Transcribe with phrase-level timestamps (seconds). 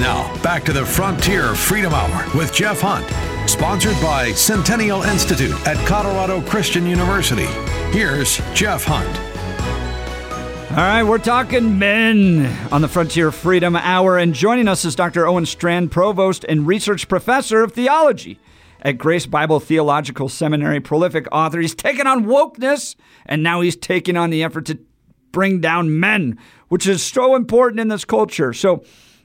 [0.00, 3.06] Now, back to the Frontier Freedom Hour with Jeff Hunt,
[3.46, 7.44] sponsored by Centennial Institute at Colorado Christian University.
[7.92, 9.06] Here's Jeff Hunt.
[10.70, 15.26] All right, we're talking men on the Frontier Freedom Hour, and joining us is Dr.
[15.26, 18.38] Owen Strachan, Provost and Research Professor of Theology
[18.80, 21.60] at Grace Bible Theological Seminary, prolific author.
[21.60, 22.96] He's taken on wokeness,
[23.26, 24.78] and now he's taking on the effort to
[25.30, 26.38] bring down men,
[26.68, 28.54] which is so important in this culture.
[28.54, 28.82] So,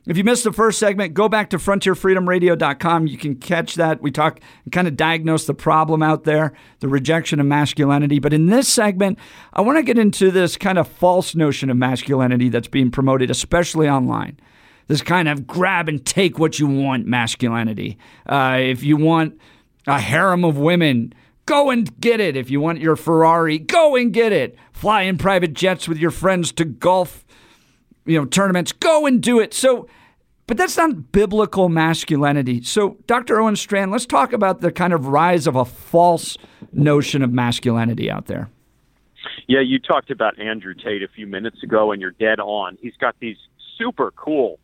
[0.07, 3.07] if you missed the first segment, go back to frontierfreedomradio.com.
[3.07, 4.01] You can catch that.
[4.01, 8.19] We talk and kind of diagnose the problem out there, the rejection of masculinity.
[8.19, 9.17] But in this segment,
[9.53, 13.31] I want to get into this kind of false notion of masculinity that's being promoted,
[13.31, 14.39] especially online.
[14.87, 17.97] This kind of grab and take what you want masculinity.
[18.27, 19.39] Uh, if you want
[19.87, 21.13] a harem of women,
[21.47, 22.35] go and get it.
[22.35, 24.55] If you want your Ferrari, go and get it.
[24.71, 27.25] Fly in private jets with your friends to golf
[28.05, 29.53] you know tournaments go and do it.
[29.53, 29.87] So
[30.47, 32.61] but that's not biblical masculinity.
[32.63, 36.37] So dr owen Strachan, let's talk about the kind of rise of a false
[36.71, 38.49] notion of masculinity out there.
[39.47, 42.77] Yeah you talked about andrew tate a few minutes ago and you're dead on.
[42.81, 43.37] He's got these
[43.77, 44.59] super cool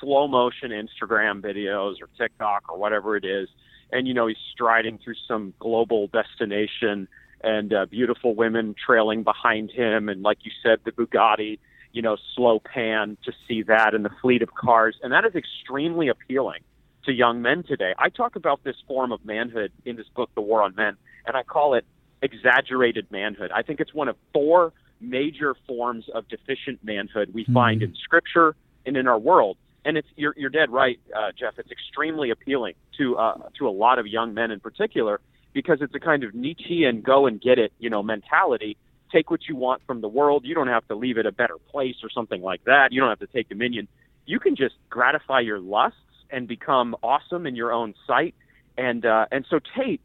[0.00, 3.48] slow motion instagram videos or tiktok or whatever it is.
[3.92, 7.08] And you know he's striding through some global destination
[7.42, 10.08] and uh, beautiful women trailing behind him.
[10.08, 11.58] And like you said the bugatti
[11.94, 14.98] you know, slow pan to see that in the fleet of cars.
[15.02, 16.60] And that is extremely appealing
[17.04, 17.94] to young men today.
[17.98, 21.36] I talk about this form of manhood in this book, The War on Men, and
[21.36, 21.84] I call it
[22.20, 23.52] exaggerated manhood.
[23.54, 27.54] I think it's one of four major forms of deficient manhood we mm-hmm.
[27.54, 29.56] find in Scripture and in our world.
[29.84, 31.58] And it's you're, you're dead right, uh, Jeff.
[31.58, 35.20] It's extremely appealing to uh, to a lot of young men in particular
[35.52, 38.76] because it's a kind of Nietzschean go and get it, you know, mentality
[39.14, 40.44] take what you want from the world.
[40.44, 42.92] You don't have to leave it a better place or something like that.
[42.92, 43.88] You don't have to take dominion.
[44.26, 45.98] You can just gratify your lusts
[46.30, 48.34] and become awesome in your own sight.
[48.76, 50.00] And uh, and so Tate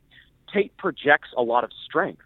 [0.54, 2.22] Tate projects a lot of strength,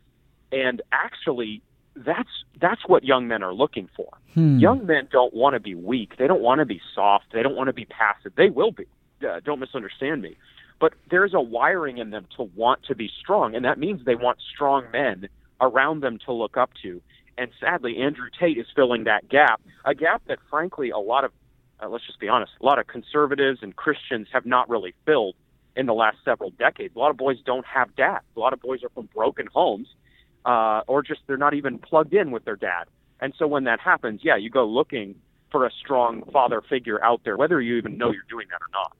[0.52, 1.62] and actually
[1.96, 4.10] that's that's what young men are looking for.
[4.34, 4.60] Hmm.
[4.60, 6.18] Young men don't want to be weak.
[6.18, 7.26] They don't want to be soft.
[7.32, 8.34] They don't want to be passive.
[8.36, 8.86] They will be.
[9.26, 10.36] Uh, don't misunderstand me.
[10.82, 14.16] But there's a wiring in them to want to be strong, and that means they
[14.16, 15.30] want strong men
[15.62, 17.02] around them to look up to.
[17.38, 21.32] And sadly, Andrew Tate is filling that gap, a gap that, frankly, a lot of,
[21.82, 25.36] uh, let's just be honest, a lot of conservatives and Christians have not really filled
[25.76, 26.96] in the last several decades.
[26.96, 28.26] A lot of boys don't have dads.
[28.36, 29.88] A lot of boys are from broken homes,
[30.46, 32.86] uh, or just they're not even plugged in with their dad.
[33.20, 35.16] And so when that happens, yeah, you go looking
[35.52, 38.70] for a strong father figure out there, whether you even know you're doing that or
[38.72, 38.96] not.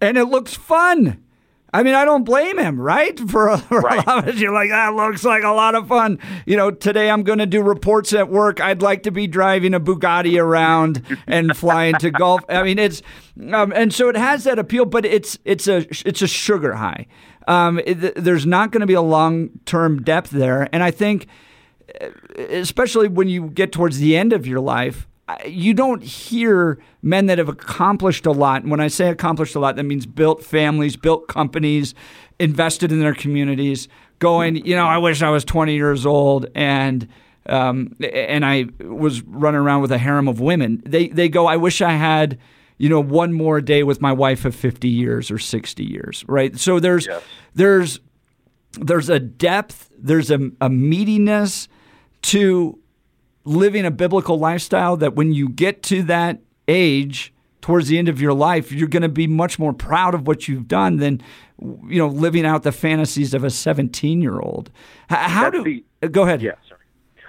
[0.00, 1.24] And it looks fun.
[1.72, 3.18] I mean, I don't blame him, right?
[3.28, 4.04] For, a, for right.
[4.04, 6.18] a lot of it, you're like, that looks like a lot of fun.
[6.46, 8.60] You know, today I'm going to do reports at work.
[8.60, 12.40] I'd like to be driving a Bugatti around and flying to golf.
[12.48, 13.02] I mean, it's
[13.52, 17.06] um, and so it has that appeal, but it's it's a it's a sugar high.
[17.46, 21.26] Um, it, there's not going to be a long term depth there, and I think,
[22.36, 25.06] especially when you get towards the end of your life,
[25.46, 28.62] you don't hear men that have accomplished a lot.
[28.62, 31.94] And when I say accomplished a lot, that means built families, built companies,
[32.38, 33.88] invested in their communities,
[34.18, 37.06] going, you know, I wish I was 20 years old and
[37.46, 40.82] um, and I was running around with a harem of women.
[40.84, 42.38] They they go, I wish I had,
[42.76, 46.58] you know, one more day with my wife of 50 years or 60 years, right?
[46.58, 47.22] So there's yes.
[47.54, 48.00] there's
[48.72, 51.68] there's a depth, there's a, a meatiness
[52.22, 52.78] to
[53.48, 58.20] living a biblical lifestyle that when you get to that age towards the end of
[58.20, 61.20] your life you're going to be much more proud of what you've done than
[61.60, 64.70] you know living out the fantasies of a 17 year old
[65.08, 66.42] how do the, uh, go ahead.
[66.42, 66.80] Yeah sorry.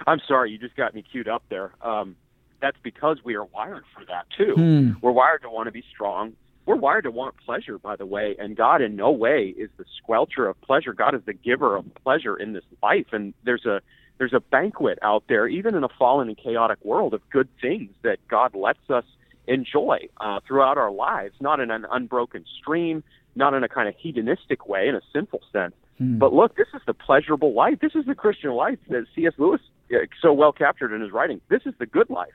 [0.06, 1.72] I'm sorry you just got me queued up there.
[1.82, 2.16] Um,
[2.60, 4.54] that's because we are wired for that too.
[4.54, 4.90] Hmm.
[5.00, 6.34] we're wired to want to be strong.
[6.66, 9.84] We're wired to want pleasure by the way and god in no way is the
[10.00, 10.92] squelcher of pleasure.
[10.92, 13.80] God is the giver of pleasure in this life and there's a
[14.20, 17.90] there's a banquet out there, even in a fallen and chaotic world, of good things
[18.02, 19.04] that God lets us
[19.48, 23.02] enjoy uh, throughout our lives, not in an unbroken stream,
[23.34, 25.72] not in a kind of hedonistic way, in a sinful sense.
[25.96, 26.18] Hmm.
[26.18, 27.78] But look, this is the pleasurable life.
[27.80, 29.32] This is the Christian life that C.S.
[29.38, 31.40] Lewis uh, so well captured in his writing.
[31.48, 32.28] This is the good life,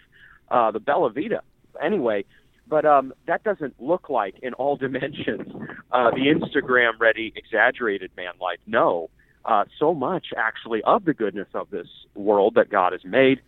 [0.50, 1.42] uh, the Bella Vita.
[1.80, 2.26] Anyway,
[2.68, 5.54] but um, that doesn't look like in all dimensions
[5.92, 8.58] uh, the Instagram ready, exaggerated man life.
[8.66, 9.12] No,
[9.46, 13.42] uh, so much actually of the goodness of this world that God has made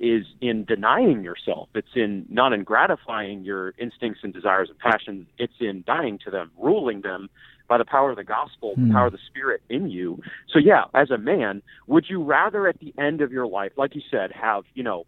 [0.00, 1.68] is in denying yourself.
[1.74, 5.26] It's in not in gratifying your instincts and desires and passions.
[5.38, 7.30] It's in dying to them, ruling them
[7.68, 8.88] by the power of the gospel, mm.
[8.88, 10.20] the power of the spirit in you.
[10.52, 13.94] So yeah, as a man, would you rather at the end of your life, like
[13.94, 15.06] you said, have, you know,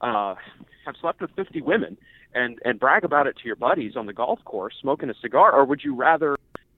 [0.00, 0.34] uh,
[0.84, 1.96] have slept with 50 women
[2.34, 5.52] and and brag about it to your buddies on the golf course smoking a cigar
[5.52, 6.36] or would you rather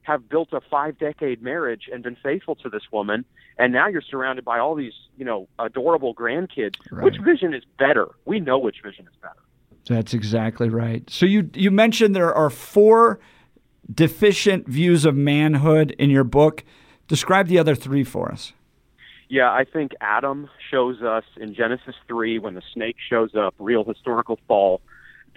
[0.09, 3.25] have built a five decade marriage and been faithful to this woman
[3.59, 6.77] and now you're surrounded by all these you know adorable grandkids.
[6.91, 7.05] Right.
[7.05, 8.09] which vision is better?
[8.25, 9.41] We know which vision is better.
[9.87, 11.09] That's exactly right.
[11.11, 13.21] So you you mentioned there are four
[13.93, 16.65] deficient views of manhood in your book.
[17.07, 18.53] Describe the other three for us.
[19.31, 23.85] Yeah, I think Adam shows us in Genesis 3 when the snake shows up, real
[23.85, 24.81] historical fall,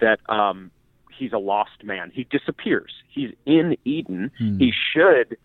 [0.00, 0.70] that um,
[1.16, 2.10] he's a lost man.
[2.12, 2.92] He disappears.
[3.08, 4.30] He's in Eden.
[4.38, 4.58] Hmm.
[4.58, 5.36] He should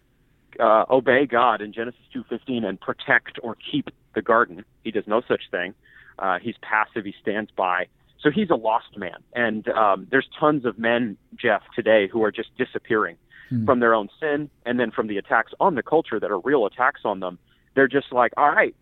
[0.60, 4.64] uh, obey God in Genesis 2:15 and protect or keep the garden.
[4.84, 5.74] He does no such thing.
[6.20, 7.06] Uh, he's passive.
[7.06, 7.88] He stands by.
[8.20, 9.18] So he's a lost man.
[9.36, 13.18] And um, there's tons of men, Jeff, today who are just disappearing
[13.50, 13.66] hmm.
[13.66, 16.66] from their own sin and then from the attacks on the culture that are real
[16.66, 17.38] attacks on them
[17.78, 18.76] they're just like, all right,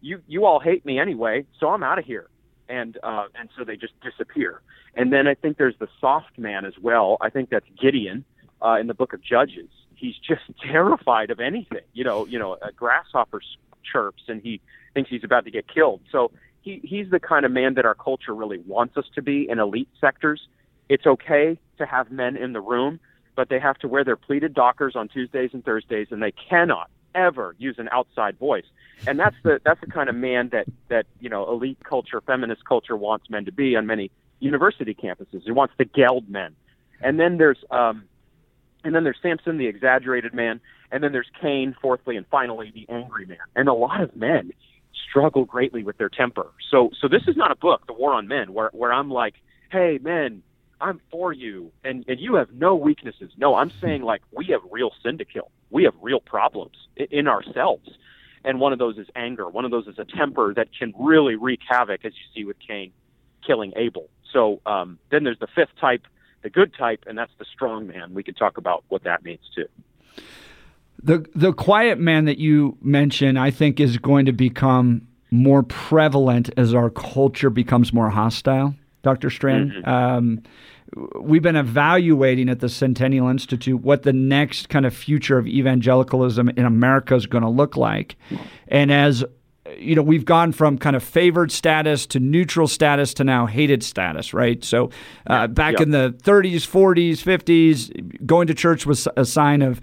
[0.00, 2.28] you you all hate me anyway, so I'm out of here,
[2.68, 4.62] and uh, and so they just disappear.
[4.98, 7.18] And then I think there's the soft man as well.
[7.20, 8.24] I think that's Gideon
[8.60, 9.70] uh, in the Book of Judges.
[9.94, 11.86] He's just terrified of anything.
[11.94, 13.40] You know, you know, a grasshopper
[13.90, 14.60] chirps and he
[14.94, 16.00] thinks he's about to get killed.
[16.10, 19.48] So he he's the kind of man that our culture really wants us to be
[19.48, 20.48] in elite sectors.
[20.88, 22.98] It's okay to have men in the room,
[23.36, 26.90] but they have to wear their pleated dockers on Tuesdays and Thursdays, and they cannot
[27.14, 28.66] ever use an outside voice.
[29.06, 32.64] And that's the that's the kind of man that that you know elite culture, feminist
[32.64, 34.10] culture wants men to be on many
[34.40, 35.42] university campuses.
[35.44, 36.54] He wants the geld men.
[37.00, 38.04] And then there's um,
[38.84, 42.86] and then there's Samson, the exaggerated man, and then there's Cain, fourthly, and finally the
[42.92, 43.38] angry man.
[43.54, 44.52] And a lot of men
[45.08, 46.46] struggle greatly with their temper.
[46.70, 49.34] So so this is not a book, The War on Men, where where I'm like,
[49.70, 50.42] hey men,
[50.80, 53.32] I'm for you and, and you have no weaknesses.
[53.36, 55.50] No, I'm saying like we have real sin to kill.
[55.70, 57.88] We have real problems in ourselves.
[58.44, 59.48] And one of those is anger.
[59.48, 62.56] One of those is a temper that can really wreak havoc, as you see with
[62.60, 62.92] Cain
[63.44, 64.08] killing Abel.
[64.32, 66.02] So um, then there's the fifth type,
[66.42, 68.14] the good type, and that's the strong man.
[68.14, 69.66] We can talk about what that means too.
[71.02, 76.50] The the quiet man that you mentioned, I think, is going to become more prevalent
[76.56, 78.74] as our culture becomes more hostile.
[79.02, 79.30] Dr.
[79.30, 79.70] Strachan.
[79.70, 79.88] Mm-hmm.
[79.88, 80.42] Um,
[81.20, 86.48] we've been evaluating at the Centennial Institute what the next kind of future of evangelicalism
[86.50, 88.16] in America is going to look like.
[88.68, 89.24] And as
[89.76, 93.82] you know, we've gone from kind of favored status to neutral status to now hated
[93.82, 94.62] status, right?
[94.64, 94.90] So,
[95.26, 95.82] uh, back yeah.
[95.82, 99.80] in the 30s, 40s, 50s, going to church was a sign of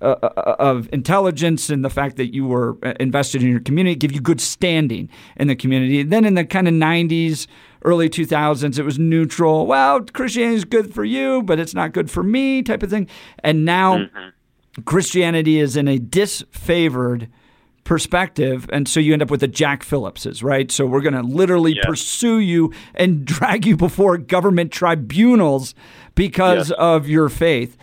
[0.00, 3.96] uh, uh, of intelligence and the fact that you were uh, invested in your community
[3.96, 6.04] give you good standing in the community.
[6.04, 7.48] Then in the kind of 90s,
[7.84, 9.66] early 2000s, it was neutral.
[9.66, 13.08] Well, Christianity is good for you, but it's not good for me, type of thing.
[13.40, 14.80] And now mm-hmm.
[14.82, 17.28] Christianity is in a disfavored
[17.88, 18.68] perspective.
[18.70, 20.70] And so you end up with the Jack Phillipses, right?
[20.70, 21.86] So we're going to literally yes.
[21.86, 25.74] pursue you and drag you before government tribunals
[26.14, 26.78] because yes.
[26.78, 27.78] of your faith.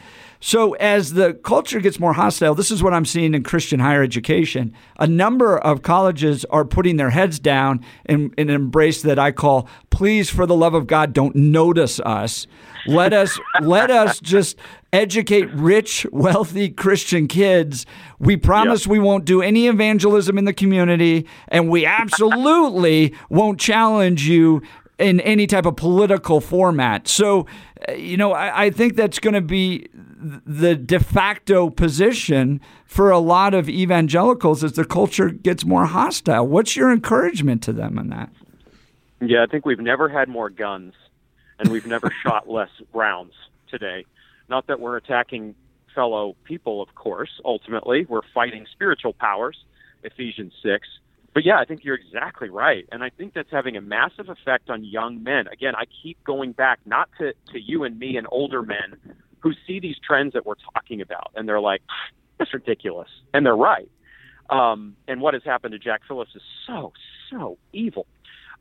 [0.48, 4.04] So, as the culture gets more hostile, this is what I'm seeing in Christian higher
[4.04, 4.76] education.
[5.00, 9.32] A number of colleges are putting their heads down in, in an embrace that I
[9.32, 12.46] call, please, for the love of God, don't notice us.
[12.86, 14.60] Let us let us just
[14.94, 17.88] educate rich, wealthy Christian kids.
[18.20, 18.92] We promise yep.
[18.92, 24.62] we won't do any evangelism in the community, and we absolutely won't challenge you
[25.00, 27.08] in any type of political format.
[27.08, 27.48] So,
[27.90, 33.12] uh, you know, I, I think that's going to be the de facto position for
[33.12, 36.48] a lot of evangelicals as the culture gets more hostile.
[36.48, 38.30] What's your encouragement to them on that?
[39.22, 40.94] Yeah, I think we've never had more guns
[41.60, 43.34] and we've never shot less rounds
[43.70, 44.06] today.
[44.48, 45.56] Not that we're attacking
[45.94, 48.06] fellow people, of course, ultimately.
[48.08, 49.58] We're fighting spiritual powers,
[50.04, 50.88] Ephesians 6
[51.36, 52.88] but yeah, I think you're exactly right.
[52.94, 55.50] And I think that's having a massive effect on young men.
[55.50, 58.96] Again, I keep going back not to, to you and me and older men
[59.46, 61.84] who see these trends that we're talking about and they're like,
[62.40, 63.10] that's ridiculous.
[63.32, 63.88] And they're right.
[64.50, 66.94] Um, and what has happened to Jack Phillips is so,
[67.30, 68.08] so evil.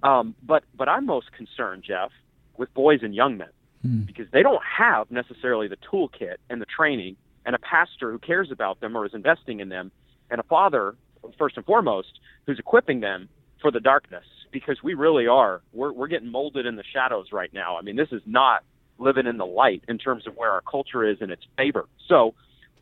[0.02, 2.10] Um, but, but I'm most concerned, Jeff,
[2.58, 3.48] with boys and young men
[3.80, 4.02] hmm.
[4.02, 8.50] because they don't have necessarily the toolkit and the training and a pastor who cares
[8.50, 9.90] about them or is investing in them
[10.30, 10.96] and a father
[11.38, 13.30] first and foremost, who's equipping them
[13.62, 15.62] for the darkness because we really are.
[15.72, 17.78] We're, we're getting molded in the shadows right now.
[17.78, 18.62] I mean, this is not
[18.98, 21.86] living in the light in terms of where our culture is in its favor.
[22.08, 22.34] So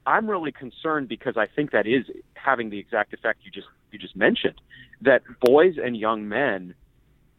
[0.06, 3.98] I'm really concerned because I think that is having the exact effect you just you
[3.98, 4.60] just mentioned
[5.02, 6.74] that boys and young men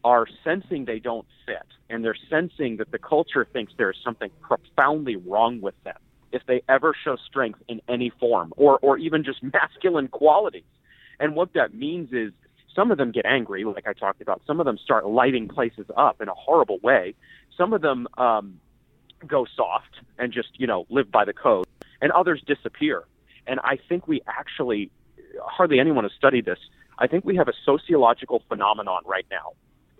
[0.04, 4.30] are sensing they don't fit and they're sensing that the culture thinks there is something
[4.40, 5.96] profoundly wrong with them
[6.32, 10.64] if they ever show strength in any form or or even just masculine qualities
[11.20, 12.32] and what that means is
[12.74, 14.42] Some of them get angry, like I talked about.
[14.46, 17.14] Some of them start lighting places up in a horrible way.
[17.56, 18.58] Some of them um,
[19.24, 21.66] go soft and just, you know, live by the code,
[22.00, 23.04] and others disappear.
[23.46, 24.90] And I think we actually,
[25.42, 26.58] hardly anyone has studied this.
[26.98, 29.52] I think we have a sociological phenomenon right now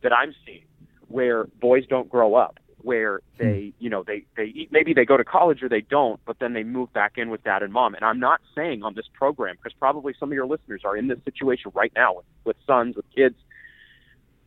[0.02, 0.64] that I'm seeing
[1.09, 3.43] where boys don't grow up where hmm.
[3.43, 6.52] they, you know, they they maybe they go to college or they don't, but then
[6.52, 7.95] they move back in with dad and mom.
[7.95, 11.09] And I'm not saying on this program because probably some of your listeners are in
[11.09, 13.37] this situation right now with, with sons, with kids.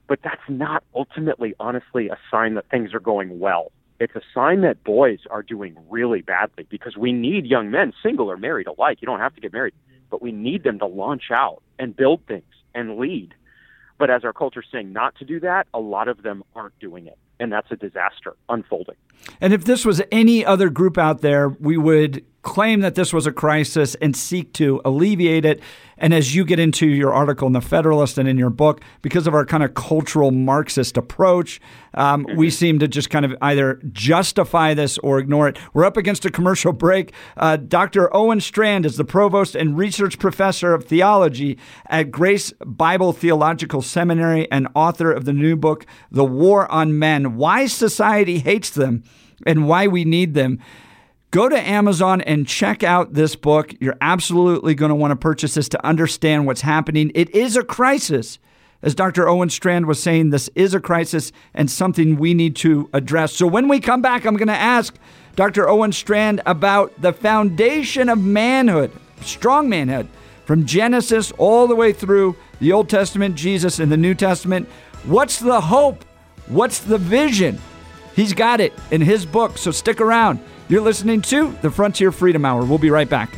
[0.07, 3.71] But that's not ultimately, honestly, a sign that things are going well.
[3.99, 8.29] It's a sign that boys are doing really badly because we need young men, single
[8.29, 8.99] or married alike.
[9.01, 9.73] You don't have to get married,
[10.09, 12.43] but we need them to launch out and build things
[12.75, 13.33] and lead.
[13.97, 16.77] But as our culture is saying not to do that, a lot of them aren't
[16.79, 18.95] doing it and that's a disaster unfolding.
[19.41, 23.27] And if this was any other group out there, we would claim that this was
[23.27, 25.61] a crisis and seek to alleviate it.
[25.97, 29.27] And as you get into your article in the Federalist and in your book, because
[29.27, 31.59] of our kind of cultural Marxist approach,
[31.93, 32.37] um, mm-hmm.
[32.37, 35.57] we seem to just kind of either justify this or ignore it.
[35.73, 37.11] We're up against a commercial break.
[37.35, 38.15] Uh, Dr.
[38.15, 41.57] Owen Strachan is the provost and research professor of theology
[41.89, 47.35] at Grace Bible Theological Seminary and author of the new book, The War on Men
[47.35, 49.03] Why Society Hates Them
[49.45, 50.59] and Why We Need Them.
[51.31, 53.73] Go to Amazon and check out this book.
[53.81, 57.11] You're absolutely going to want to purchase this to understand what's happening.
[57.13, 58.39] It is a crisis.
[58.81, 59.27] As Dr.
[59.27, 63.33] Owen Strachan was saying, this is a crisis and something we need to address.
[63.33, 64.95] So when we come back, I'm going to ask
[65.35, 65.67] Dr.
[65.67, 68.91] Owen Strachan about the foundation of manhood,
[69.21, 70.07] strong manhood,
[70.45, 74.69] from Genesis all the way through the Old Testament, Jesus, and the New Testament.
[75.03, 76.05] What's the hope?
[76.45, 77.59] What's the vision?
[78.15, 80.39] He's got it in his book, so stick around.
[80.69, 82.65] You're listening to the Frontier Freedom Hour.
[82.65, 83.29] We'll be right back.